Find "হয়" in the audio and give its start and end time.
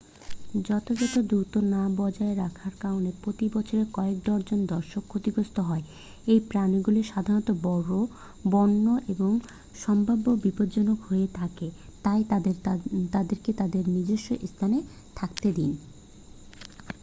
5.61-5.83